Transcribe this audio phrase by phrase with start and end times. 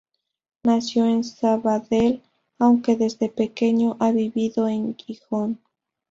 [0.63, 2.23] Nació en Sabadell,
[2.57, 5.59] aunque desde pequeño ha vivido en Gijón.